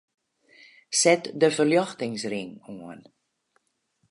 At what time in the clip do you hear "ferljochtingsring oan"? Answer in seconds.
1.57-3.01